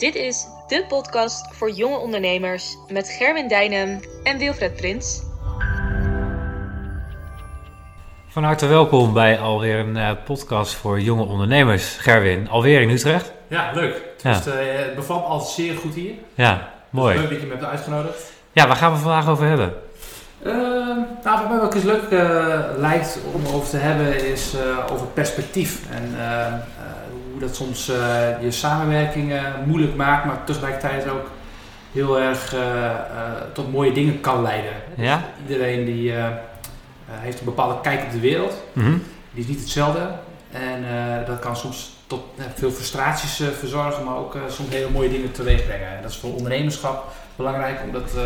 [0.00, 5.22] Dit is de podcast voor jonge ondernemers met Gerwin Dijnem en Wilfred Prins.
[8.28, 11.96] Van harte welkom bij alweer een uh, podcast voor jonge ondernemers.
[11.96, 13.32] Gerwin, alweer in Utrecht?
[13.48, 14.02] Ja, leuk.
[14.22, 14.32] Ja.
[14.32, 16.12] Dus, uh, het bevalt altijd zeer goed hier.
[16.34, 17.18] Ja, mooi.
[17.18, 18.32] Leuk dat je me hebt uitgenodigd.
[18.52, 19.74] Ja, waar gaan we vandaag over hebben?
[20.42, 20.54] Uh,
[21.24, 25.80] nou, wat mij eens leuk uh, lijkt om over te hebben is uh, over perspectief.
[25.90, 26.14] En
[27.40, 27.86] hoe dat soms
[28.40, 29.32] je samenwerking
[29.66, 31.30] moeilijk maakt, maar tegelijkertijd ook
[31.92, 32.54] heel erg
[33.52, 34.72] tot mooie dingen kan leiden.
[34.96, 35.24] Ja?
[35.44, 36.12] Dus iedereen die
[37.06, 38.62] heeft een bepaalde kijk op de wereld.
[38.72, 39.02] Mm -hmm.
[39.32, 40.10] Die is niet hetzelfde.
[40.50, 40.84] En
[41.26, 42.22] dat kan soms tot
[42.54, 45.88] veel frustraties verzorgen, maar ook soms hele mooie dingen teweeg brengen.
[45.96, 48.22] En dat is voor ondernemerschap belangrijk om dat, uh,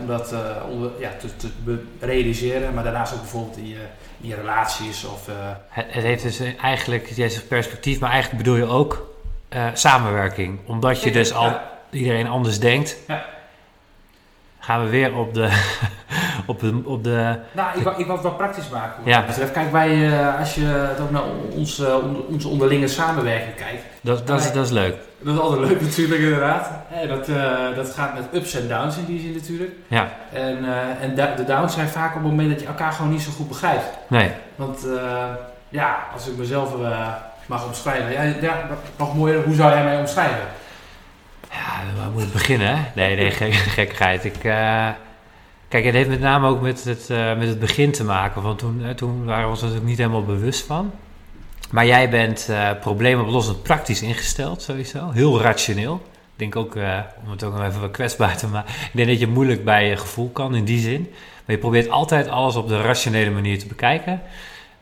[0.00, 2.74] om dat uh, onder, ja, te, te, realiseren.
[2.74, 3.76] Maar daarnaast ook bijvoorbeeld in
[4.20, 5.04] je, relaties.
[5.04, 5.26] Of,
[5.68, 9.14] het, het, heeft dus eigenlijk, jij zegt perspectief, maar eigenlijk bedoel je ook
[9.72, 10.58] samenwerking.
[10.66, 11.70] Omdat je dus al ja.
[11.90, 12.96] iedereen anders denkt.
[13.06, 13.24] Ja.
[14.58, 15.48] Gaan we weer op de.
[16.50, 19.02] Op de, op de nou, ik, ik wil het wel praktisch maken.
[19.04, 19.24] Ja.
[19.26, 19.52] Betreft.
[19.52, 21.22] Kijk, wij, als je ook naar
[21.54, 23.82] onze, onze onderlinge samenwerking kijkt.
[24.00, 24.96] Dat, dat, is, dat is leuk.
[25.18, 26.70] Dat is altijd leuk natuurlijk, inderdaad.
[26.92, 29.70] En dat, uh, dat gaat met ups en downs in die zin natuurlijk.
[29.88, 30.12] Ja.
[30.32, 33.22] En, uh, en de downs zijn vaak op het moment dat je elkaar gewoon niet
[33.22, 33.84] zo goed begrijpt.
[34.06, 34.30] Nee.
[34.56, 35.24] Want uh,
[35.68, 36.74] ja, als ik mezelf
[37.46, 38.12] mag omschrijven.
[38.12, 40.46] Ja, ja, nog mooier, hoe zou jij mij omschrijven?
[41.50, 42.68] Ja, waar moet ik beginnen?
[42.68, 42.82] Hè?
[42.94, 44.24] Nee, nee, gek, gekkigheid.
[44.24, 44.44] Ik,
[45.70, 48.42] kijk, het heeft met name ook met het, met het begin te maken.
[48.42, 50.90] Want toen, toen waren we ons natuurlijk niet helemaal bewust van.
[51.70, 55.10] Maar jij bent uh, probleemoplossend praktisch ingesteld, sowieso.
[55.10, 55.94] Heel rationeel.
[56.14, 56.74] Ik denk ook,
[57.24, 58.72] om het ook nog even wat kwetsbaar te maken.
[58.72, 61.08] Ik denk dat je moeilijk bij je gevoel kan in die zin.
[61.44, 64.12] Maar je probeert altijd alles op de rationele manier te bekijken.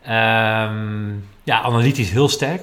[0.02, 2.62] Um, ja, analytisch heel sterk.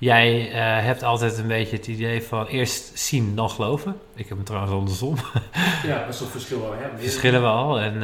[0.00, 3.96] Jij uh, hebt altijd een beetje het idee van eerst zien dan geloven.
[4.14, 5.16] Ik heb hem trouwens andersom.
[5.86, 6.72] Ja, dat is toch verschil wel.
[6.72, 6.98] Hè?
[6.98, 7.80] Verschillen we al.
[7.80, 8.00] En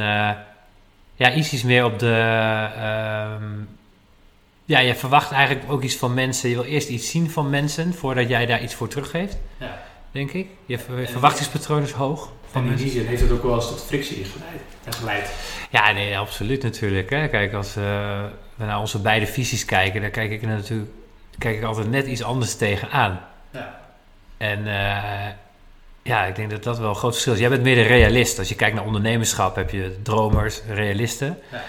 [1.15, 2.15] ja, iets meer op de...
[3.41, 3.67] Um,
[4.65, 6.49] ja, je verwacht eigenlijk ook iets van mensen.
[6.49, 9.37] Je wil eerst iets zien van mensen voordat jij daar iets voor teruggeeft.
[9.59, 9.83] Ja.
[10.11, 10.47] Denk ik.
[10.65, 12.31] Je verwachtingspatroon is hoog.
[12.51, 14.25] Van en in die zin heeft het ook wel eens tot frictie
[14.89, 15.31] geleid.
[15.69, 17.09] Ja, nee, absoluut natuurlijk.
[17.09, 17.27] Hè.
[17.27, 17.83] Kijk, als uh,
[18.55, 20.89] we naar onze beide visies kijken, dan kijk ik er natuurlijk
[21.37, 23.19] kijk ik altijd net iets anders tegenaan.
[23.51, 23.79] Ja.
[24.37, 25.27] En uh,
[26.01, 27.39] ja, ik denk dat dat wel een groot verschil is.
[27.39, 28.39] Jij bent meer de realist.
[28.39, 31.39] Als je kijkt naar ondernemerschap, heb je dromers, realisten.
[31.51, 31.61] Ja.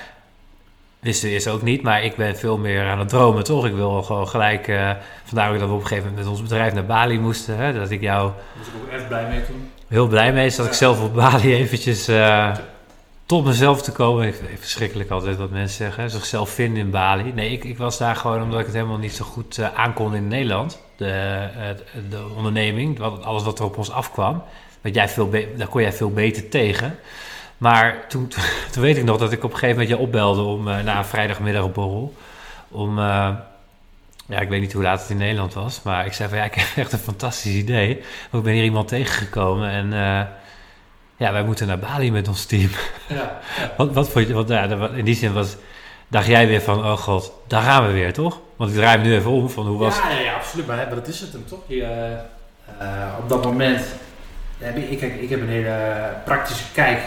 [1.01, 3.67] Wisten is ook niet, maar ik ben veel meer aan het dromen, toch?
[3.67, 4.69] Ik wil gewoon gelijk...
[4.69, 4.91] Uh,
[5.25, 7.57] vandaar ook dat we op een gegeven moment met ons bedrijf naar Bali moesten.
[7.57, 7.73] Hè?
[7.73, 8.31] Dat ik jou...
[8.31, 9.71] Daar was ik ook echt blij mee toen.
[9.89, 10.71] Heel blij mee is dat ja.
[10.71, 12.57] ik zelf op Bali eventjes uh,
[13.29, 14.27] tot mezelf te komen.
[14.27, 16.11] Ik vind verschrikkelijk altijd wat mensen zeggen.
[16.11, 17.33] Zichzelf vinden in Bali.
[17.33, 20.15] Nee, ik, ik was daar gewoon omdat ik het helemaal niet zo goed uh, aankon
[20.15, 20.83] in Nederland.
[20.97, 21.77] De,
[22.09, 24.43] de onderneming, alles wat er op ons afkwam.
[24.81, 26.99] Want jij veel daar kon jij veel beter tegen.
[27.59, 28.29] Maar toen,
[28.73, 30.99] toen weet ik nog dat ik op een gegeven moment je opbelde om uh, na
[30.99, 32.15] een vrijdagmiddagborrel.
[32.69, 33.29] Om, uh,
[34.27, 35.83] ja, ik weet niet hoe laat het in Nederland was.
[35.83, 37.99] Maar ik zei van ja, ik heb echt een fantastisch idee.
[38.33, 39.93] Ik ben hier iemand tegengekomen en
[41.19, 42.71] ja, wij moeten naar Bali met ons team.
[43.09, 43.73] Ja, ja.
[43.77, 45.57] wat, wat vond je, want ja, in die zin was,
[46.09, 48.41] dacht jij weer van, oh god, daar gaan we weer, toch?
[48.57, 50.67] Want ik draai hem nu even om van hoe was ja, ja, ja, absoluut.
[50.67, 51.61] Maar, maar dat is het hem toch?
[51.67, 52.17] Je,
[53.19, 53.85] op dat moment,
[54.59, 57.01] ik, ik, ik heb een hele praktische kijk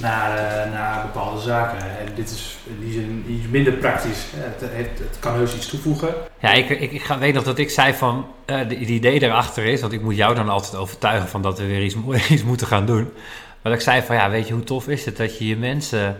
[0.00, 1.78] naar, uh, naar bepaalde zaken.
[1.78, 4.26] En dit is in die zin iets minder praktisch.
[4.34, 6.14] Het, het, kan heus iets toevoegen.
[6.38, 9.80] Ja, ik, ik, ik weet nog dat ik zei van, uh, het idee erachter is,
[9.80, 11.96] want ik moet jou dan altijd overtuigen van dat we weer iets,
[12.30, 13.10] iets moeten gaan doen.
[13.62, 16.16] Maar ik zei van, ja, weet je, hoe tof is het dat je je mensen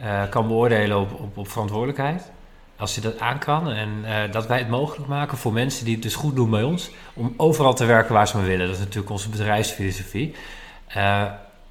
[0.00, 2.30] uh, kan beoordelen op, op, op, verantwoordelijkheid.
[2.76, 3.90] Als je dat aan kan en
[4.30, 7.34] dat wij het mogelijk maken voor mensen die het dus goed doen bij ons, om
[7.36, 8.66] overal te werken waar ze maar willen.
[8.66, 10.34] Dat is natuurlijk onze bedrijfsfilosofie.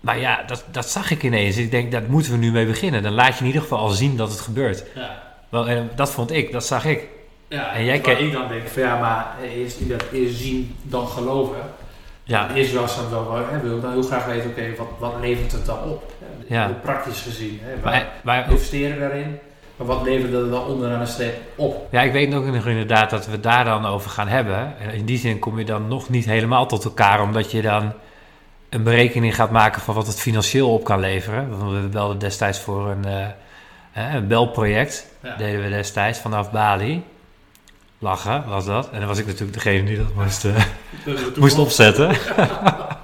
[0.03, 1.57] Maar ja, dat, dat zag ik ineens.
[1.57, 3.03] Ik denk, daar moeten we nu mee beginnen.
[3.03, 4.83] Dan laat je in ieder geval al zien dat het gebeurt.
[4.95, 5.21] Ja.
[5.49, 7.07] Wel, en dat vond ik, dat zag ik.
[7.47, 9.79] Ja, en jij ik dan denk van ja, maar eerst,
[10.11, 11.57] eerst zien, dan geloven.
[12.23, 12.53] Ja.
[12.53, 15.51] Eerst was dat wel, hè, wil dan heel graag weten, oké, okay, wat, wat levert
[15.51, 16.11] het dan op?
[16.47, 16.71] Ja.
[16.81, 17.59] Praktisch gezien.
[17.61, 19.39] Hè, waar maar, maar, investeren daarin?
[19.75, 21.87] Maar wat levert het dan onderaan de streep op?
[21.91, 24.77] Ja, ik weet nog inderdaad dat we daar dan over gaan hebben.
[24.79, 27.93] En in die zin kom je dan nog niet helemaal tot elkaar, omdat je dan
[28.73, 31.57] een berekening gaat maken van wat het financieel op kan leveren.
[31.59, 33.05] Want we belden destijds voor een,
[33.95, 35.35] uh, een belproject, Ja.
[35.35, 37.03] deden we destijds vanaf Bali.
[37.99, 38.89] Lachen was dat.
[38.89, 40.55] En dan was ik natuurlijk degene die dat moest, uh,
[41.05, 42.15] Dat het moest opzetten.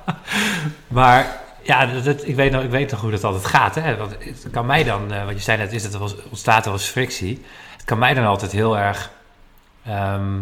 [0.87, 3.75] maar ja, dat, dat- ik, weet nog, ik weet nog hoe dat altijd gaat.
[3.75, 3.97] Hè?
[3.97, 6.71] Want het kan mij dan, eh, wat je zei net, is dat er ontstaat er
[6.71, 7.45] was frictie.
[7.75, 9.09] Het kan mij dan altijd heel erg.
[9.85, 10.37] ehm,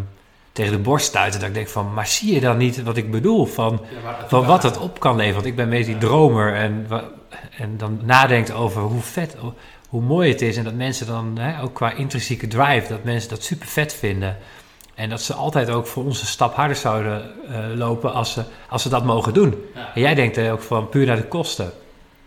[0.58, 1.40] tegen de borst stuiten.
[1.40, 3.46] Dat ik denk van, maar zie je dan niet wat ik bedoel?
[3.46, 5.34] Van, Ja, van wat het op kan leveren.
[5.34, 6.86] Want ik ben meestal die dromer en,
[7.58, 9.36] en dan nadenkt over hoe vet,
[9.88, 10.56] hoe mooi het is.
[10.56, 14.36] En dat mensen dan, hè, ook qua intrinsieke drive, dat mensen dat super vet vinden.
[14.94, 18.42] En dat ze altijd ook voor ons een stap harder zouden eh, lopen als ze,
[18.68, 19.64] als ze dat mogen doen.
[19.74, 19.90] Ja.
[19.94, 21.72] En jij denkt er ook van puur naar de kosten.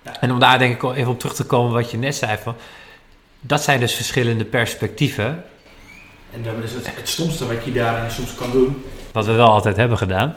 [0.01, 0.19] Ja.
[0.19, 2.55] En om daar denk ik even op terug te komen wat je net zei van...
[3.39, 5.43] Dat zijn dus verschillende perspectieven,
[6.33, 8.83] En dat is het, het stomste wat je daarin soms kan doen.
[9.11, 10.35] wat we wel altijd hebben gedaan.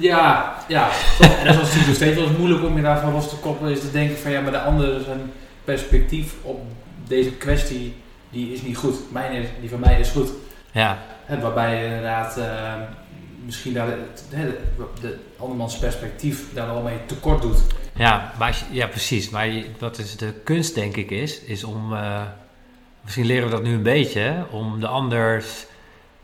[0.00, 0.88] Ja, ja.
[1.18, 1.38] toch.
[1.38, 3.72] En dat is natuurlijk nog steeds wel eens moeilijk om je daarvan los te koppelen.
[3.72, 5.32] Is te denken van ja, maar de andere zijn
[5.64, 6.60] perspectief op
[7.08, 7.94] deze kwestie,
[8.30, 8.96] die is niet goed.
[9.12, 10.28] Mijn is, die van mij is goed.
[10.72, 12.72] Ja, Hè, waarbij je inderdaad eh,
[13.44, 14.58] misschien daar het, de,
[15.00, 17.58] de andermans perspectief daar wel mee tekort doet.
[17.96, 19.30] ja, maar je- ja precies.
[19.30, 21.92] Maar je- wat is de kunst denk ik is, is om...
[21.94, 22.20] eh,
[23.06, 25.66] misschien leren we dat nu een beetje, hè, om de anders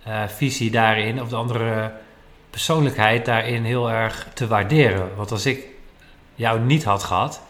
[0.02, 1.22] eh, visie daarin...
[1.22, 1.92] of de andere
[2.50, 5.16] persoonlijkheid daarin heel erg te waarderen.
[5.16, 5.64] Want als ik
[6.34, 7.42] jou niet had gehad...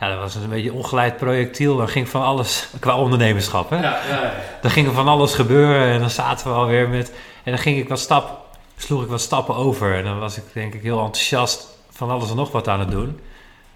[0.00, 1.76] Ja, dat was een beetje een ongeleid projectiel.
[1.76, 3.70] Dan ging van alles qua ondernemerschap.
[3.70, 3.76] Hè?
[3.76, 4.32] Ja, ja, ja.
[4.60, 7.12] Dan ging er van alles gebeuren en dan zaten we alweer met...
[7.44, 8.46] En dan ging ik wat stap,
[8.76, 9.94] sloeg ik wat stappen over.
[9.94, 12.90] En dan was ik denk ik heel enthousiast van alles en nog wat aan het
[12.90, 13.20] doen.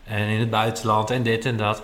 [0.04, 1.82] En in het buitenland en dit en dat.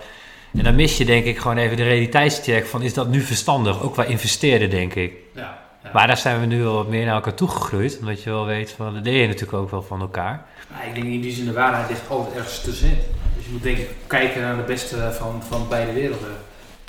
[0.57, 2.81] En dan mis je denk ik gewoon even de realiteitscheck van...
[2.81, 3.81] is dat nu verstandig?
[3.81, 5.13] Ook qua investeren denk ik.
[5.35, 5.89] ja, ja.
[5.93, 7.97] Maar daar zijn we nu wel wat meer naar elkaar toegegroeid.
[7.99, 8.93] Omdat je wel weet van...
[8.93, 10.45] dat leer je natuurlijk ook wel van elkaar.
[10.71, 12.97] Maar ik denk in die zin de waarheid ligt altijd ergens tussenin.
[13.35, 16.35] Dus je moet denk ik kijken naar de beste van, van beide werelden.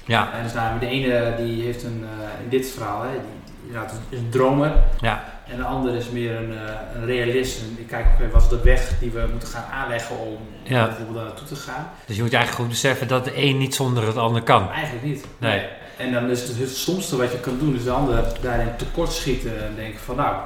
[0.05, 3.21] Ja, En dus namelijk de ene die heeft een, eh, in dit verhaal, hè, die,
[3.45, 4.73] die inderdaad is een dromer.
[5.01, 7.61] ja, En de andere is meer een, eh, een realist.
[7.61, 10.85] En ik kijk, oké, wat is de weg die we moeten gaan aanleggen om Ja.
[10.87, 11.91] bijvoorbeeld daar naartoe te gaan?
[12.07, 14.71] dus je moet eigenlijk goed beseffen dat de een niet zonder het ander kan.
[14.71, 15.25] Eigenlijk niet.
[15.39, 15.67] Nee.
[15.97, 19.13] En dan is het het stomste wat je kan doen, is de ander daarin tekort
[19.13, 20.37] schieten en denken van nou,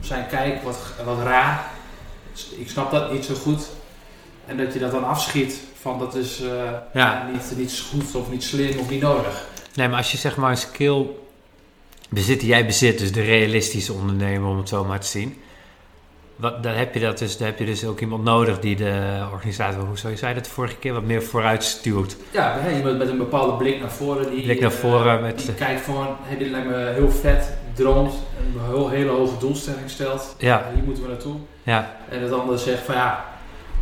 [0.00, 1.64] zijn kijk wat, wat raar,
[2.58, 3.68] ik snap dat niet zo goed.
[4.46, 6.48] En dat je dat dan afschiet van dat is eh,
[6.92, 7.28] Ja.
[7.32, 9.44] niet, niet goed of niet slim of niet nodig.
[9.74, 11.06] Nee, maar als je zeg maar een skill
[12.08, 15.36] bezit die jij bezit, dus de realistische ondernemer om het zo maar te zien,
[16.36, 19.24] wat, dan, heb je dat dus, dan heb je dus ook iemand nodig die de
[19.32, 22.16] organisatie, hoe zou je zei dat de vorige keer, wat meer vooruit stuurt.
[22.30, 24.30] Ja, iemand met een bepaalde blik naar voren.
[24.30, 27.52] Die, Blik naar eh, voren met- die kijkt van, hey, dit lijkt me heel vet,
[27.74, 28.12] droomt,
[28.54, 30.34] een heel, hele hoge doelstelling stelt.
[30.38, 31.36] Ja, Hier moeten we naartoe.
[31.62, 33.24] ja, En het andere zegt van ja,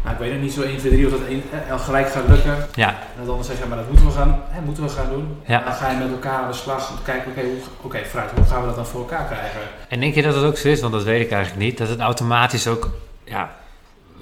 [0.05, 2.29] nou, ik weet nog niet zo 1, 2, 3 of dat één, eh, gelijk gaat
[2.29, 2.67] lukken.
[2.75, 5.37] ja, En andere zegt ja, maar dat moeten we gaan, hè, moeten we gaan doen.
[5.47, 5.63] Ja.
[5.65, 8.31] Dan ga je met elkaar aan de slag om te kijken, oké, hoe- oké, vooruit,
[8.37, 9.61] hoe gaan we dat dan voor elkaar krijgen?
[9.89, 11.89] En denk je dat het ook zo is, want dat weet ik eigenlijk niet, dat
[11.89, 12.91] het automatisch ook
[13.25, 13.51] ja,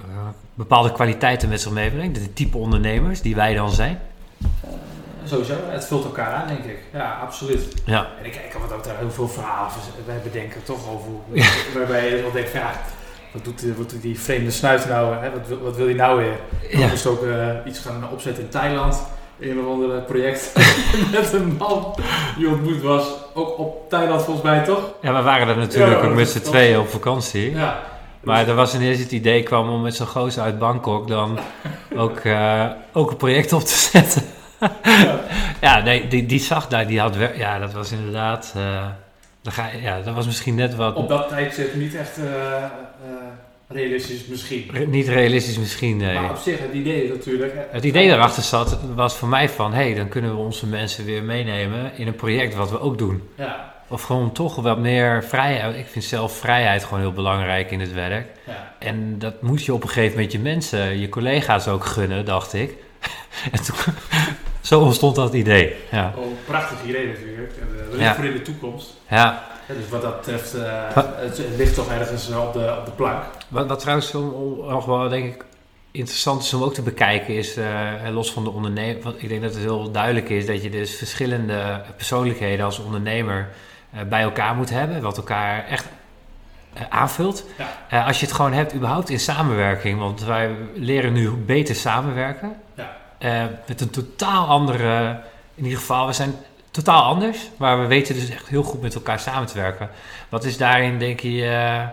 [0.00, 0.04] eh,
[0.54, 3.98] bepaalde kwaliteiten met zich meebrengt, de type ondernemers die wij dan zijn?
[5.24, 6.78] Sowieso, het vult elkaar aan, denk ik.
[6.92, 7.66] Ja, absoluut.
[7.84, 9.70] Ja, En ik, ik had ook daar heel veel verhalen
[10.06, 11.44] wij bedenken toch over hoe,
[11.74, 12.70] waarbij je wel denkt van ja,
[13.32, 15.30] wat doet, die- wat doet die vreemde snuit nou, hè?
[15.30, 16.36] Wat, wil, wat wil hij nou weer?
[16.80, 16.86] Ja.
[16.88, 19.02] Moest ook eh, iets gaan opzetten in Thailand,
[19.40, 20.52] een of ander project
[21.12, 21.94] met een man
[22.36, 24.92] die ontmoet was, ook op Thailand volgens mij toch?
[25.02, 27.50] ja we waren er natuurlijk Ja, ook met z'n tweeën op vakantie.
[27.54, 27.82] Ja.
[28.20, 31.38] Maar er was ineens het idee kwam om met zo'n gozer uit Bangkok dan
[31.96, 34.22] ook, eh, ook een project op te zetten.
[34.60, 34.70] Ja.
[35.60, 38.52] Ja, nee, die, die zag daar, die had Ja, dat was inderdaad.
[38.56, 40.94] eh, ja, dat was misschien net wat.
[40.94, 42.24] Op dat tijdstip niet echt eh,
[42.56, 42.62] eh,
[43.68, 44.68] realistisch misschien.
[44.72, 46.14] re- Niet realistisch misschien, nee.
[46.14, 47.52] Maar op zich, het idee natuurlijk.
[47.70, 51.04] Het idee daarachter zat, was voor mij van: hé, hey, dan kunnen we onze mensen
[51.04, 53.22] weer meenemen in een project wat we ook doen.
[53.36, 55.76] Ja, Of gewoon toch wat meer vrijheid.
[55.76, 58.26] Ik vind zelf vrijheid gewoon heel belangrijk in het werk.
[58.46, 58.72] ja.
[58.78, 62.52] En dat moet je op een gegeven moment je mensen, je collega's ook gunnen, dacht
[62.52, 62.74] ik.
[63.52, 63.76] En toen,
[64.70, 65.74] zo ontstond dat idee.
[65.90, 67.52] Ja, Oh, prachtig idee natuurlijk.
[67.60, 68.14] En, eh, Ja.
[68.14, 68.94] voor in de toekomst.
[69.10, 69.50] ja.
[69.76, 70.62] Dus wat dat betreft, eh,
[70.94, 73.22] het, het ligt toch ergens eh, op de, op de plank.
[73.48, 75.44] Wat, wat trouwens nog wel, denk ik,
[75.90, 79.02] interessant is om ook te bekijken, is eh, los van de ondernemer.
[79.02, 83.48] Want ik denk dat het heel duidelijk is dat je dus verschillende persoonlijkheden als ondernemer
[84.08, 85.86] bij elkaar moet hebben, wat elkaar echt
[86.88, 87.44] aanvult.
[87.90, 88.04] Ja.
[88.04, 92.56] Als je het gewoon hebt, überhaupt in samenwerking, want wij leren nu beter samenwerken.
[93.18, 93.50] Ja.
[93.66, 95.20] Met een totaal andere,
[95.54, 96.34] in ieder geval, we zijn
[96.72, 99.90] totaal anders, maar we weten dus echt heel goed met elkaar samen te werken.
[100.28, 101.84] Wat is daarin, denk je, eh,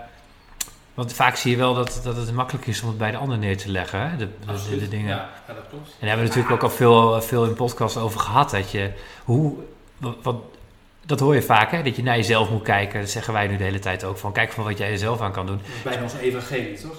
[0.94, 3.38] want vaak zie je wel dat, dat het makkelijk is om het bij de ander
[3.38, 4.18] neer te leggen, hè?
[4.18, 4.28] De,
[4.80, 5.08] de- dingen.
[5.10, 5.86] Ja, ja, dat klopt.
[5.88, 8.50] En daar hebben we natuurlijk ook al veel, veel in podcast over gehad.
[8.52, 8.92] Dat je,
[9.24, 9.54] hoe,
[9.98, 10.42] wat, wat-
[11.06, 11.84] dat hoor je vaak, hè?
[11.84, 13.00] dat je naar jezelf moet kijken.
[13.00, 15.22] Dat zeggen wij nu de hele tijd ook van, kijk van wat jij er zelf
[15.22, 15.58] aan kan doen.
[15.58, 16.92] Dat is bijna ons evangelie, toch?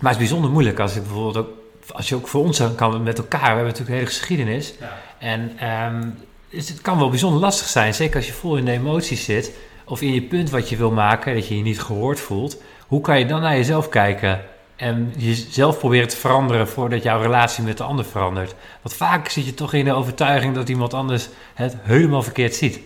[0.00, 1.48] Maar het is bijzonder moeilijk als ik bijvoorbeeld ook,
[1.92, 4.74] als je ook voor ons kan met elkaar, we hebben natuurlijk een hele geschiedenis.
[4.80, 4.98] Ja.
[5.18, 6.08] En ehm,
[6.50, 9.52] dus het kan wel bijzonder lastig zijn, zeker als je vol in de emoties zit,
[9.84, 13.00] of in je punt wat je wil maken, dat je je niet gehoord voelt, hoe
[13.00, 14.44] kan je dan naar jezelf kijken
[14.76, 18.54] en jezelf proberen te veranderen voordat jouw relatie met de ander verandert?
[18.82, 22.80] Want vaak zit je toch in de overtuiging dat iemand anders het helemaal verkeerd ziet.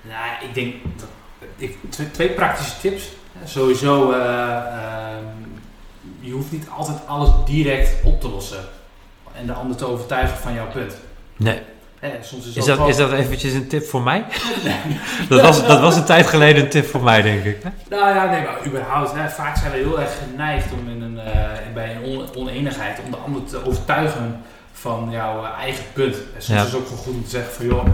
[0.00, 1.08] Nou, ik denk dat
[1.56, 3.08] ik, twee, twee praktische tips.
[3.44, 4.20] Sowieso, eh,
[4.56, 5.24] ehm,
[6.20, 8.64] je hoeft niet altijd alles direct op te lossen
[9.32, 10.96] en de ander te overtuigen van jouw punt.
[11.36, 11.62] Nee.
[12.20, 14.24] Soms is, is, dat, is dat eventjes een tip voor mij?
[15.28, 17.56] dat, was, dat was een tijd geleden een tip voor mij, denk ik.
[17.88, 19.12] Nou ja, nee, maar überhaupt.
[19.12, 23.10] Hè, vaak zijn we heel erg geneigd om in een, uh, bij een oneenigheid om
[23.10, 24.42] de ander te overtuigen
[24.72, 26.14] van jouw eh, eigen punt.
[26.14, 27.86] En soms is het ook gewoon goed om te zeggen van joh,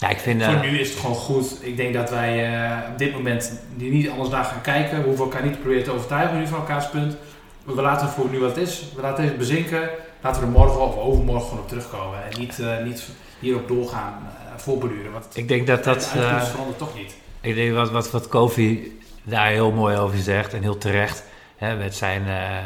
[0.00, 1.58] ja, ik vind, voor nu is het gewoon goed.
[1.60, 4.98] Ik denk dat wij uh, op dit moment niet anders naar gaan kijken.
[4.98, 7.16] We hoeven elkaar niet te proberen te overtuigen nu van elkaars punt.
[7.64, 8.84] We laten het voor nu wat het is.
[8.94, 9.90] We laten het bezinken.
[10.22, 12.24] Laten we er morgen of overmorgen gewoon op terugkomen.
[12.24, 13.08] En niet, uh, niet
[13.38, 15.12] hierop doorgaan, uh, voorbeduren.
[15.12, 16.12] Want ik denk dat dat...
[16.16, 17.14] Uh, verandert toch niet.
[17.40, 21.24] Ik denk wat, wat, wat Kofi daar heel mooi over zegt en heel terecht...
[21.56, 22.22] Hè, met, zijn,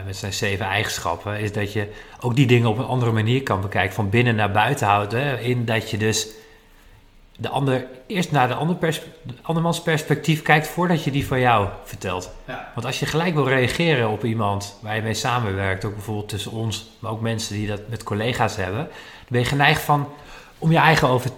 [0.07, 1.39] met zijn zeven eigenschappen...
[1.39, 1.89] is dat je
[2.21, 3.95] ook die dingen op een andere manier kan bekijken.
[3.95, 5.41] Van binnen naar buiten houden.
[5.41, 6.29] In dat je dus
[7.37, 9.01] de ander eerst naar de ander pers,
[9.43, 12.31] andermans perspectief kijkt voordat je die van jou vertelt.
[12.47, 12.71] Ja.
[12.75, 16.53] Want als je gelijk wil reageren op iemand waar je mee samenwerkt, ook bijvoorbeeld tussen
[16.53, 20.09] ons, maar ook mensen die dat met collega's hebben, dan ben je geneigd van
[20.59, 21.31] om je eigen over,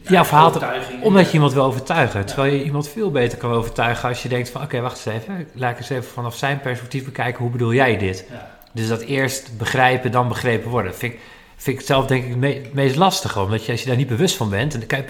[0.00, 2.26] ja, jouw verhaal te, omdat je iemand wil overtuigen.
[2.26, 5.48] Terwijl je iemand veel beter kan overtuigen als je denkt van oké, wacht eens even,
[5.52, 8.24] laat ik eens even vanaf zijn perspectief bekijken, hoe bedoel jij dit?
[8.72, 10.94] Dus dat eerst begrijpen, dan begrepen worden.
[10.94, 11.20] Vind ik,
[11.56, 14.36] vind ik zelf denk ik het meest lastige, omdat je als je daar niet bewust
[14.36, 15.04] van bent, en dan kan je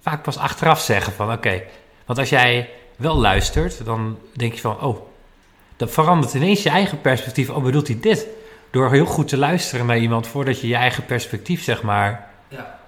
[0.00, 1.62] vaak pas achteraf zeggen van oké.
[2.06, 4.98] Want als jij wel luistert, dan denk je van oh,
[5.76, 7.50] dan verandert ineens je eigen perspectief.
[7.50, 8.26] Oh, bedoelt hij dit?
[8.70, 12.30] Door heel goed te luisteren naar iemand voordat je je eigen perspectief zeg maar.
[12.48, 12.78] Ja.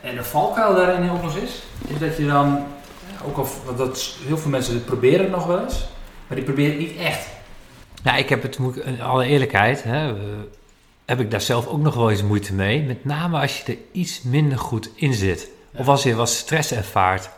[0.00, 2.66] En de valkuil daarin ook nog is, is dat je dan,
[3.24, 5.86] ook al dat heel veel mensen proberen het nog wel eens,
[6.26, 7.28] maar die proberen het niet echt.
[8.02, 10.14] Nou, ik heb het, in alle eerlijkheid, hè,
[11.04, 12.82] heb ik daar zelf ook nog wel eens moeite mee.
[12.82, 15.50] Met name als je er iets minder goed in zit.
[15.76, 17.30] Of als je wat stress ervaart.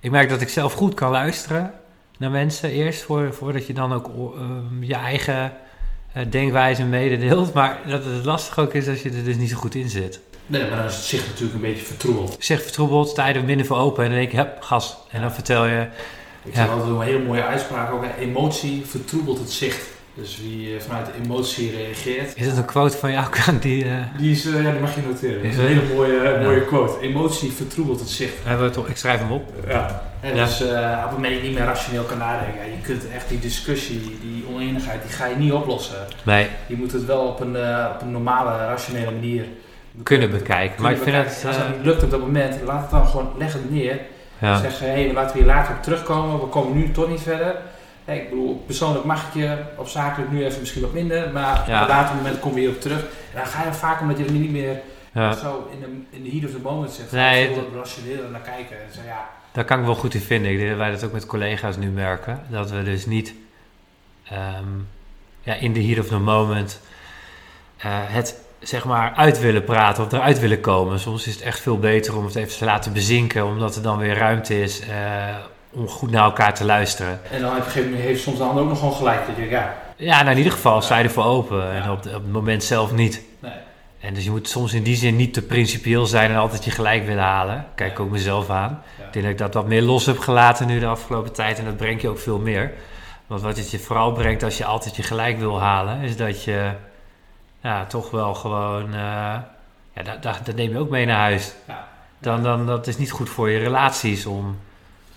[0.00, 1.72] Ik merk dat ik zelf goed kan luisteren
[2.18, 5.52] naar mensen eerst, voor, voordat je dan ook uh, je eigen
[6.16, 7.52] uh, denkwijze mededeelt.
[7.52, 10.20] Maar dat het lastig ook is als je er dus niet zo goed in zit.
[10.46, 12.36] Nee, maar dan is het zicht natuurlijk een beetje vertroebeld.
[12.38, 14.96] Zicht vertroebeld, sta je er minder voor open en dan denk je, hup, gas.
[15.10, 15.88] En dan vertel je...
[16.42, 16.66] Ik ja.
[16.66, 19.86] altijd een hele mooie uitspraak ook, emotie vertroebelt het zicht.
[20.20, 22.36] Dus wie eh, vanuit emotie reageert.
[22.36, 23.26] Is het een quote van jou?
[23.60, 23.92] Die, uh...
[24.16, 25.42] die, is, uh, ja, die mag je noteren.
[25.42, 26.42] Dat is een hele mooie, ja.
[26.42, 27.00] mooie quote.
[27.00, 28.34] Emotie vertroebelt het zicht.
[28.44, 29.52] Ja, toch, ik schrijf hem op.
[29.68, 30.02] Ja.
[30.20, 30.44] En ja.
[30.44, 33.28] Dus uh, op het moment dat je niet meer rationeel kan nadenken, je kunt echt
[33.28, 36.06] die discussie, die oneenigheid, die ga je niet oplossen.
[36.22, 36.46] Nee.
[36.66, 37.56] Je moet het wel op een,
[37.94, 39.44] op een normale, rationele manier
[40.02, 40.74] kunnen bekijken.
[40.74, 41.30] Kunnen maar ik bekijken.
[41.30, 43.70] vind het, Als dat niet lukt op dat moment, laat het dan gewoon, leg het
[43.70, 43.98] neer.
[44.38, 44.60] Ja.
[44.60, 46.40] Zeg, hé, hey, laten we hier later op terugkomen.
[46.40, 47.56] We komen nu toch niet verder.
[48.08, 51.64] Hey, ik bedoel, persoonlijk mag ik je op zakelijk nu even misschien wat minder, maar
[51.66, 51.82] ja.
[51.82, 53.00] op een later moment kom je hier op terug.
[53.00, 54.80] En dan ga je vaak omdat je er niet meer
[55.12, 55.32] ja.
[55.32, 57.12] zo in de, in de heat of the moment zit.
[57.12, 58.76] Nee, rationeel naar kijken.
[58.76, 59.28] En zo, ja.
[59.52, 60.50] Daar kan ik wel goed in vinden.
[60.52, 62.40] Ik denk dat wij dat ook met collega's nu merken.
[62.48, 63.34] Dat we dus niet
[64.32, 64.88] um,
[65.40, 66.80] ja, in de heat of the moment
[67.78, 70.98] uh, het zeg maar uit willen praten of eruit willen komen.
[70.98, 73.98] Soms is het echt veel beter om het even te laten bezinken, omdat er dan
[73.98, 74.80] weer ruimte is.
[74.80, 75.36] Uh,
[75.70, 77.20] om goed naar elkaar te luisteren.
[77.30, 79.26] En dan op een gegeven moment heeft soms de ander ook nog gewoon gelijk.
[79.26, 79.76] Dat je, ja.
[79.96, 81.72] ja, nou in ieder geval sta je ervoor open.
[81.72, 83.22] En op, de, op, het moment zelf niet.
[83.38, 83.52] Nee.
[84.00, 86.70] En dus je moet soms in die zin niet te principieel zijn en altijd je
[86.70, 87.66] gelijk willen halen.
[87.74, 88.82] Kijk ook mezelf aan.
[88.96, 91.58] Ik denk dat ik dat wat meer los heb gelaten nu de afgelopen tijd.
[91.58, 92.72] En dat brengt je ook veel meer.
[93.26, 96.44] Want wat het je vooral brengt als je altijd je gelijk wil halen, is dat
[96.44, 96.70] je
[97.62, 98.86] ja, toch wel gewoon.
[98.86, 99.36] Uh,
[99.94, 101.52] ja, dat, dat, dat, neem je ook mee naar huis.
[101.66, 101.88] Ja.
[102.18, 104.58] Dan, dan, dat is niet goed voor je relaties om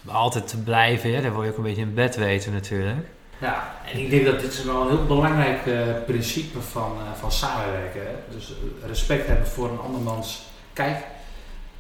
[0.06, 1.14] altijd te blijven.
[1.14, 1.22] Hè?
[1.22, 3.08] Daar wil je ook een beetje in bed weten natuurlijk.
[3.42, 7.20] Ja, en ik denk dat dit is wel een heel belangrijk uh, principe van, uh,
[7.20, 8.02] van samenwerken.
[8.02, 8.36] Hè?
[8.36, 8.54] Dus
[8.86, 10.42] respect hebben voor een andermans
[10.74, 10.98] kijk.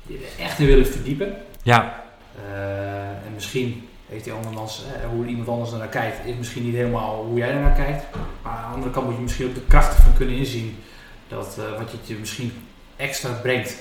[0.01, 1.35] Je er echt in willen verdiepen.
[1.63, 2.03] Ja.
[2.49, 7.25] Uh, en misschien heeft die andermans, hoe iemand anders naar kijkt, is misschien niet helemaal
[7.25, 8.05] hoe jij naar kijkt.
[8.41, 10.83] Maar aan de andere kant moet je misschien ook de krachten van kunnen inzien.
[11.27, 13.75] Dat wat je je misschien extra brengt.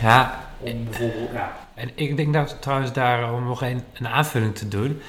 [0.00, 0.42] ja.
[0.58, 4.68] Om bijvoorbeeld, ja, en ik denk dat trouwens daar om nog een, een aanvulling te
[4.68, 5.00] doen.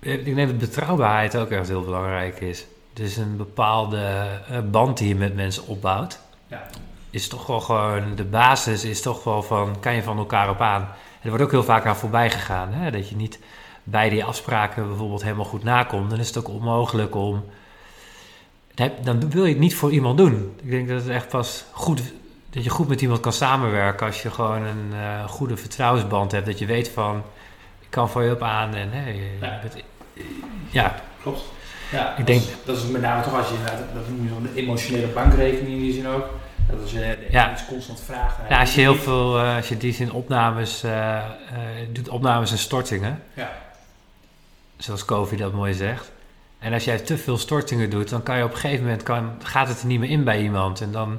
[0.00, 2.66] Ik denk dat betrouwbaarheid ook echt heel belangrijk is.
[2.92, 4.26] Dus een bepaalde
[4.70, 6.20] band die je met mensen opbouwt.
[6.46, 6.66] Ja.
[7.10, 10.60] Is toch wel gewoon, de basis is toch wel van, kan je van elkaar op
[10.60, 10.82] aan.
[10.82, 10.88] En
[11.22, 12.72] er wordt ook heel vaak aan voorbij gegaan.
[12.72, 12.90] Hè?
[12.90, 13.38] Dat je niet
[13.84, 16.10] bij die afspraken bijvoorbeeld helemaal goed nakomt.
[16.10, 17.44] Dan is het ook onmogelijk om...
[19.02, 20.54] Dan wil je het niet voor iemand doen.
[20.62, 22.02] Ik denk dat het echt pas goed
[22.52, 26.46] dat je goed met iemand kan samenwerken als je gewoon een uh, goede vertrouwensband hebt.
[26.46, 27.22] Dat je weet van,
[27.88, 28.74] kan voor je op aan.
[28.74, 29.58] En, je Ja.
[29.62, 29.84] bent-
[30.70, 31.42] ja, Klopt.
[31.92, 33.54] Ja, Ik dat denk- is- dat is met name toch als je,
[33.94, 36.24] dat noem je zo'n emotionele bankrekening in die zin ook.
[36.70, 37.52] Dat als je Ja.
[37.52, 38.36] iets constant vraagt.
[38.48, 41.22] ja, als je heel veel, eh, als je die zin opnames, eh, eh,
[41.92, 43.50] doet opnames en stortingen, Ja,
[44.76, 46.12] zoals Kofi dat mooi zegt.
[46.58, 49.32] En als jij te veel stortingen doet, dan kan je op een gegeven moment, kan,
[49.42, 50.80] gaat het er niet meer in bij iemand.
[50.80, 51.18] En dan.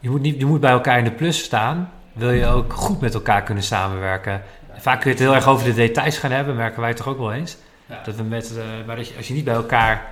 [0.00, 3.00] Je, moet niet, je moet bij elkaar in de plus staan, wil je ook goed
[3.00, 4.42] met elkaar kunnen samenwerken.
[4.76, 7.18] Vaak kun je het heel erg over de details gaan hebben, merken wij toch ook
[7.18, 7.56] wel eens.
[7.86, 8.00] Ja.
[8.04, 10.10] Dat we met, eh, maar dat je, als je niet bij elkaar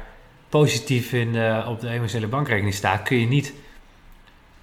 [0.49, 3.47] positief in, eh, op de emotionele bankrekening staat, kun je niet,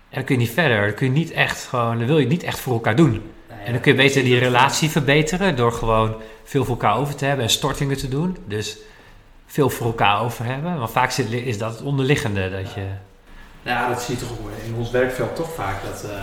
[0.10, 0.82] en dan kun je niet verder.
[0.82, 3.12] Dan kun je niet echt gewoon, dan wil je het niet echt voor elkaar doen.
[3.12, 6.98] Nou ja, En dan kun je beter die relatie verbeteren door gewoon veel voor elkaar
[6.98, 8.38] over te hebben en stortingen te doen.
[8.48, 8.78] Dus
[9.46, 10.78] veel voor elkaar over hebben.
[10.78, 12.86] Want vaak zit, is dat het onderliggende dat je.
[13.66, 15.76] Ja, dat zie je toch ook in ons werkveld toch vaak.
[15.92, 16.20] Dat, eh,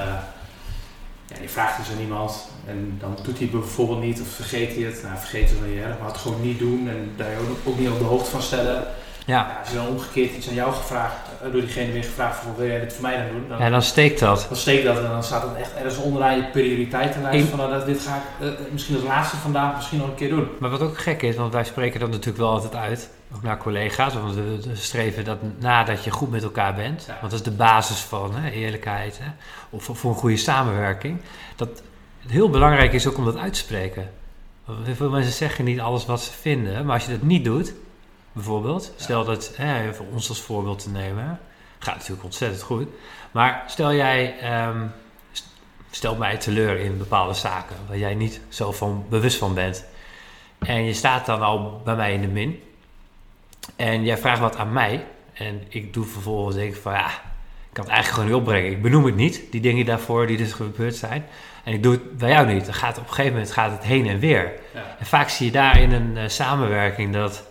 [1.26, 4.74] ja, je vraagt iets aan iemand en dan doet hij het bijvoorbeeld niet of vergeet
[4.74, 5.00] hij het.
[5.02, 7.78] Nou, vergeet het wel niet erg, maar het gewoon niet doen en daar ook, ook
[7.78, 8.84] niet op de hoogte van stellen.
[9.26, 12.38] Ja, Ja, als je dan omgekeerd iets aan jou gevraagd, eh, door diegene weer gevraagd
[12.38, 13.48] van wil jij dit voor mij dan doen?
[13.48, 14.46] Dan, ja dan steekt dat.
[14.48, 17.42] dan steekt dat en dan staat het echt ergens onderaan je prioriteitenlijst.
[17.44, 20.14] Ik- Van nou, dat, dit ga ik eh, misschien als laatste vandaag misschien nog een
[20.14, 20.48] keer doen.
[20.58, 23.08] Maar wat ook gek is, want wij spreken dat natuurlijk wel altijd uit.
[23.34, 27.06] Ook naar collega's, want we streven dat nadat je goed met elkaar bent.
[27.06, 29.18] Want dat is de basis van hè, eerlijkheid.
[29.22, 29.30] Hè,
[29.70, 31.20] of voor- een goede samenwerking.
[31.56, 31.68] Dat
[32.22, 34.10] het heel belangrijk is ook om dat uit te spreken.
[34.64, 36.84] Want Veel mensen zeggen niet alles wat ze vinden.
[36.86, 37.74] Maar als je dat niet doet,
[38.32, 38.92] bijvoorbeeld.
[38.96, 41.40] Stel dat, hè, voor ons als voorbeeld te nemen.
[41.78, 42.88] Gaat natuurlijk ontzettend goed.
[43.30, 44.86] Maar stel jij ehm,
[45.32, 45.48] st-
[45.90, 47.76] stelt mij teleur in bepaalde zaken.
[47.88, 49.84] Waar jij niet zo van bewust van bent.
[50.58, 52.62] En je staat dan al bij mij in de min.
[53.76, 55.04] En jij vraagt wat aan mij.
[55.32, 58.70] En ik doe vervolgens denk ik van ja, ik kan het eigenlijk gewoon niet opbrengen.
[58.70, 61.24] Ik benoem het niet, die dingen daarvoor die dus gebeurd zijn.
[61.64, 62.64] En ik doe het bij jou niet.
[62.64, 64.52] Dan gaat op een gegeven moment gaat het heen en weer.
[64.74, 64.96] Ja.
[64.98, 67.46] En vaak zie je daar in een eh, samenwerking dat,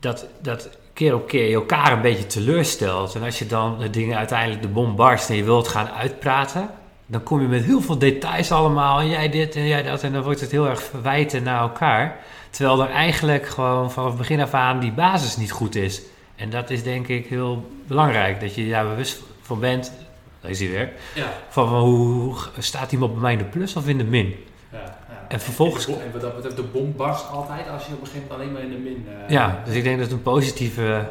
[0.00, 3.14] dat, dat keer op keer je elkaar een beetje teleurstelt.
[3.14, 6.70] En als je dan de dingen uiteindelijk de bom barst en je wilt gaan uitpraten,
[7.06, 9.00] dan kom je met heel veel details allemaal.
[9.00, 10.02] En jij dit en jij dat.
[10.02, 12.16] En dan wordt het heel erg verwijten naar elkaar.
[12.50, 16.02] Terwijl er eigenlijk gewoon vanaf begin af aan die basis niet goed is.
[16.36, 18.40] En dat is denk ik heel belangrijk.
[18.40, 19.92] Dat je daar bewust van bent.
[20.40, 20.92] Daar is hij weer.
[21.14, 21.32] Ja.
[21.48, 24.34] Van, hoe, staat iemand bij mij in de plus of in de min?
[24.72, 25.24] Ja, ja.
[25.28, 28.28] En vervolgens- en wat dat betreft, de bom barst altijd als je op een gegeven
[28.28, 29.06] moment alleen maar in de min...
[29.26, 31.10] eh, Ja, dus ik denk dat een positieve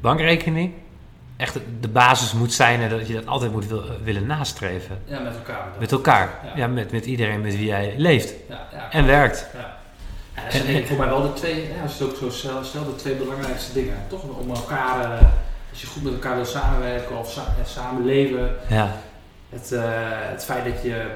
[0.00, 0.72] bankrekening
[1.40, 4.98] echt de basis moet zijn en dat je dat altijd moet wil- willen nastreven.
[5.04, 5.66] Ja, met elkaar.
[5.78, 6.30] Met elkaar.
[6.44, 6.50] Ja.
[6.56, 8.90] Ja, met, met iedereen met wie jij leeft Ja, ja.
[8.90, 9.46] en werkt.
[9.54, 9.78] Ja.
[10.34, 12.86] Ja, dat zijn voor mij wel de twee, ja, als je het ook zo stelt,
[12.86, 13.94] de twee belangrijkste dingen.
[14.08, 15.26] Toch om elkaar, eh,
[15.70, 18.56] als je goed met elkaar wil samenwerken of sa- eh, samenleven.
[18.68, 18.90] Ja,
[19.50, 21.06] Het, eh, het feit dat je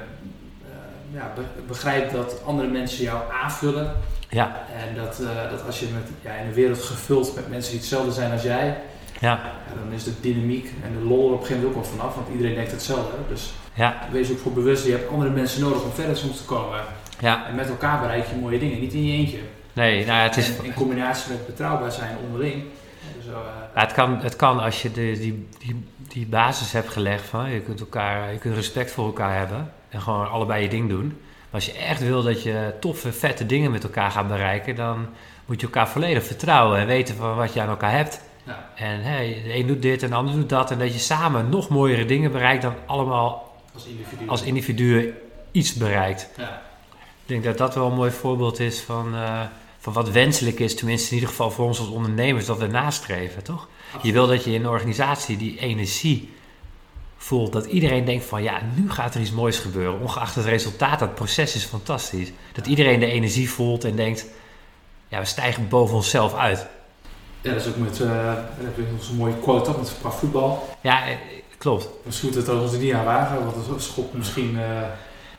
[1.35, 3.91] be- begrijpt dat andere mensen jou aanvullen.
[4.29, 4.59] ja,
[4.89, 8.11] En dat, dat als je met, ja, in een wereld gevuld met mensen die hetzelfde
[8.11, 8.77] zijn als jij,
[9.19, 11.83] ja, ja, dan is de dynamiek en de lol er op een gegeven moment ook
[11.83, 12.15] wel vanaf.
[12.15, 13.15] Want iedereen denkt hetzelfde.
[13.29, 16.43] Dus ja, wees ook voor bewust, je hebt andere mensen nodig om verder soms te
[16.43, 16.79] komen.
[17.19, 17.47] ja.
[17.47, 19.39] En met elkaar bereik je mooie dingen, niet in je eentje.
[19.73, 20.57] Nee, nou ja, het is...
[20.57, 22.63] En in combinatie met betrouwbaar zijn onderling.
[23.15, 23.25] Dus,
[23.75, 27.49] Ja, het, kan, het kan als je de, die, die, die basis hebt gelegd van
[27.49, 31.05] je kunt, elkaar, je kunt respect voor elkaar hebben en gewoon allebei je ding doen.
[31.05, 35.07] Maar als je echt wil dat je toffe, vette dingen met elkaar gaat bereiken, dan
[35.45, 38.21] moet je elkaar volledig vertrouwen en weten van wat je aan elkaar hebt.
[38.45, 40.71] Ja, En hey, de een doet dit en de ander doet dat.
[40.71, 44.27] En dat je samen nog mooiere dingen bereikt dan allemaal als individu.
[44.27, 45.13] als individuen
[45.51, 46.29] iets bereikt.
[46.37, 46.61] ja,
[47.21, 49.41] Ik denk dat dat wel een mooi voorbeeld is van, eh,
[49.79, 53.43] van wat wenselijk is, tenminste in ieder geval voor ons als ondernemers, dat we nastreven,
[53.43, 53.67] toch?
[54.01, 56.33] Je wil dat je in een organisatie die energie
[57.17, 60.99] voelt, dat iedereen denkt van ja, nu gaat er iets moois gebeuren, ongeacht het resultaat,
[60.99, 62.31] dat proces is fantastisch.
[62.53, 64.25] Dat iedereen de energie voelt en denkt,
[65.07, 66.67] ja, we stijgen boven onszelf uit.
[67.45, 68.07] Ja, dat is ook met, eh
[68.57, 70.69] dan heb je zo'n mooie quote toch, met qua voetbal.
[70.81, 71.15] Ja, eh,
[71.57, 71.89] klopt.
[72.03, 74.59] Misschien moeten we het ons niet aan wagen, want dat schop misschien...
[74.59, 74.81] eh,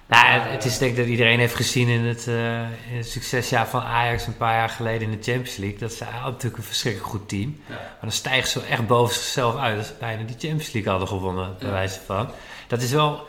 [0.09, 3.67] Nou, het is denk ik dat iedereen heeft gezien in het, eh, in het succesjaar
[3.67, 5.79] van Ajax een paar jaar geleden in de Champions League.
[5.79, 7.61] Dat ze natuurlijk een verschrikkelijk goed team.
[7.67, 9.77] ja, Maar dan stijgen ze echt boven zichzelf uit.
[9.77, 11.75] Dat ze bijna die Champions League hadden gewonnen, bij Ja.
[11.75, 12.29] wijze van.
[12.67, 13.27] Dat is, wel,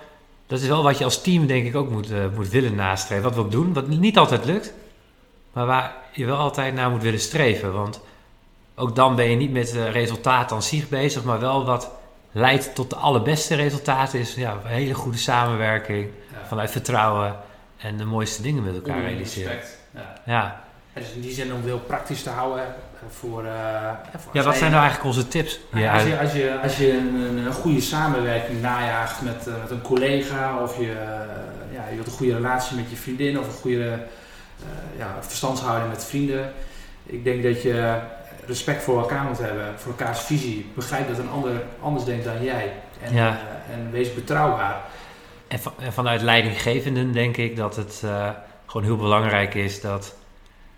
[0.48, 3.24] dat is wel wat je als team denk ik ook moet, eh, moet willen nastreven.
[3.24, 4.74] Wat we ook doen, wat niet altijd lukt.
[5.54, 7.74] Maar waar je wel altijd naar moet willen streven.
[7.74, 8.00] Want
[8.80, 11.24] ook dan ben je niet met eh, resultaat aan zich bezig.
[11.24, 11.92] Maar wel wat
[12.32, 16.10] leidt tot de allerbeste resultaten is ja, een hele goede samenwerking.
[16.32, 16.48] ja.
[16.48, 17.36] Vanuit vertrouwen
[17.78, 19.52] en de mooiste dingen met elkaar realiseren.
[19.52, 19.78] respect.
[19.94, 20.14] Ja.
[20.26, 20.62] Ja.
[20.94, 22.70] Dus in die zin om heel praktisch te houden eh,
[23.10, 23.46] voor...
[23.46, 25.60] eh, voor ja, wat zijn nou eigenlijk onze tips?
[25.74, 29.82] Ja, als, je, als, je, als je een, een goede samenwerking najaagt met, met een
[29.82, 30.94] collega of je,
[31.72, 34.00] ja, je wilt een goede relatie met je vriendin of een goede
[34.98, 36.54] ja, verstandshouding met vrienden.
[37.06, 38.00] Ik denk dat je
[38.48, 40.72] respect voor elkaar moet hebben, voor elkaars visie.
[40.76, 42.74] Begrijp dat een ander anders denkt dan jij.
[43.02, 43.40] En, Ja.
[43.72, 44.82] en wees betrouwbaar.
[45.48, 48.30] En, van- en vanuit leidinggevenden denk ik dat het eh,
[48.66, 50.16] gewoon heel belangrijk is dat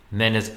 [0.08, 0.54] men het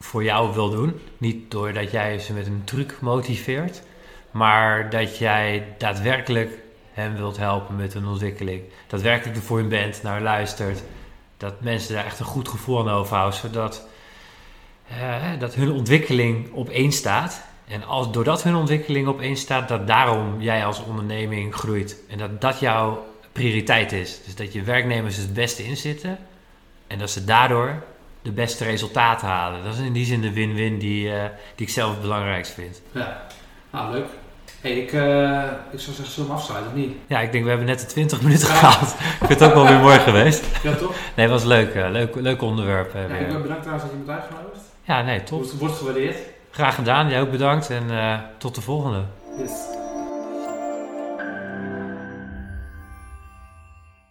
[0.00, 1.00] voor jou wil doen.
[1.18, 3.82] Niet doordat jij ze met een truc motiveert,
[4.30, 6.50] maar dat jij daadwerkelijk
[6.92, 8.62] hen wilt helpen met hun ontwikkeling.
[8.86, 10.82] Daadwerkelijk er voor hun bent, naar luistert.
[11.36, 13.89] Dat mensen daar echt een goed gevoel aan overhouden, zodat eh,
[15.40, 17.42] dat hun ontwikkeling op één staat.
[17.68, 21.96] En als, doordat hun ontwikkeling op één staat, dat daarom jij als onderneming groeit.
[22.08, 24.20] En dat dat jouw prioriteit is.
[24.24, 26.18] Dus dat je werknemers het beste inzitten
[26.86, 27.82] en dat ze daardoor
[28.22, 29.64] de beste resultaten halen.
[29.64, 31.22] Dat is in die zin de win-win die, eh,
[31.54, 32.82] die ik zelf het belangrijkst vind.
[32.92, 33.26] Ja,
[33.70, 34.06] nou leuk.
[34.60, 36.92] Hey, ik, eh, ik zou zeggen, zullen we afsluiten of niet?
[37.06, 38.88] Ja, ik denk we hebben net de 20 minuten gehaald.
[39.20, 40.44] Ik vind het ook wel weer mooi geweest.
[40.62, 40.90] Ja, toch?
[41.16, 41.74] Nee, het was leuk.
[41.74, 42.94] eh, leuk, leuk onderwerp.
[42.94, 44.60] Ja, ik ben bedankt trouwens dat je me hebt uitgenodigd.
[44.90, 45.50] Ja, nee, top.
[45.50, 46.16] Wordt, gewaardeerd.
[46.50, 47.08] Graag gedaan.
[47.08, 49.02] Jij ook bedankt en eh, tot de volgende.
[49.38, 49.52] Yes.